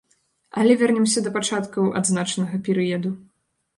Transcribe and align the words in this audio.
Але 0.61 0.77
вернемся 0.79 1.23
да 1.27 1.33
пачаткаў 1.37 1.91
адзначанага 1.99 2.55
перыяду. 2.69 3.09